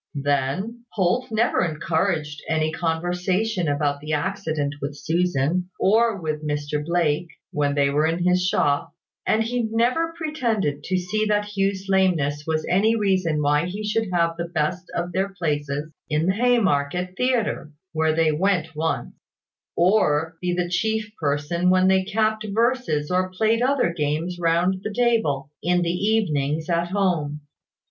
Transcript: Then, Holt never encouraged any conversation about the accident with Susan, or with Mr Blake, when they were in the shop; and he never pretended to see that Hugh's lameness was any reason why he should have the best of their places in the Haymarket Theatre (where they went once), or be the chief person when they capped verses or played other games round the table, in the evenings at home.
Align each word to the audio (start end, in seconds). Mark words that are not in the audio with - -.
Then, 0.15 0.85
Holt 0.93 1.27
never 1.29 1.63
encouraged 1.63 2.41
any 2.49 2.71
conversation 2.71 3.67
about 3.67 4.01
the 4.01 4.13
accident 4.13 4.73
with 4.81 4.97
Susan, 4.97 5.69
or 5.79 6.19
with 6.19 6.43
Mr 6.43 6.83
Blake, 6.83 7.27
when 7.51 7.75
they 7.75 7.91
were 7.91 8.07
in 8.07 8.23
the 8.23 8.35
shop; 8.35 8.95
and 9.27 9.43
he 9.43 9.61
never 9.69 10.11
pretended 10.17 10.83
to 10.85 10.97
see 10.97 11.25
that 11.27 11.55
Hugh's 11.55 11.85
lameness 11.87 12.45
was 12.47 12.65
any 12.67 12.95
reason 12.95 13.43
why 13.43 13.67
he 13.67 13.83
should 13.83 14.09
have 14.11 14.37
the 14.37 14.45
best 14.47 14.89
of 14.95 15.11
their 15.11 15.29
places 15.29 15.93
in 16.09 16.25
the 16.25 16.33
Haymarket 16.33 17.15
Theatre 17.15 17.71
(where 17.93 18.15
they 18.15 18.31
went 18.31 18.75
once), 18.75 19.13
or 19.77 20.35
be 20.41 20.51
the 20.51 20.67
chief 20.67 21.11
person 21.19 21.69
when 21.69 21.87
they 21.87 22.03
capped 22.05 22.43
verses 22.49 23.11
or 23.11 23.29
played 23.29 23.61
other 23.61 23.93
games 23.93 24.39
round 24.39 24.81
the 24.81 24.91
table, 24.91 25.51
in 25.61 25.83
the 25.83 25.93
evenings 25.93 26.71
at 26.71 26.87
home. 26.87 27.41